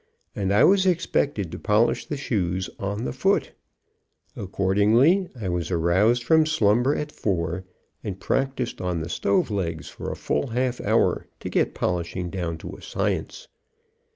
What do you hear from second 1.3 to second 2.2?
to polish the